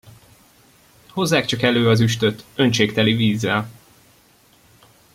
Hozzák 1.09 1.45
csak 1.45 1.61
elő 1.61 1.89
az 1.89 1.99
üstöt, 1.99 2.43
öntsék 2.55 2.93
teli 2.93 3.13
vízzel! 3.13 3.71